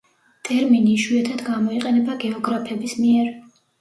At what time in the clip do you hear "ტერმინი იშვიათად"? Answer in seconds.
0.47-1.43